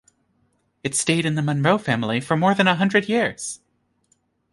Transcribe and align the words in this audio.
It 0.83 0.95
stayed 0.95 1.27
in 1.27 1.35
the 1.35 1.43
Monro 1.43 1.77
family 1.77 2.19
for 2.21 2.35
more 2.35 2.55
than 2.55 2.67
a 2.67 2.73
hundred 2.73 3.07
years. 3.07 3.59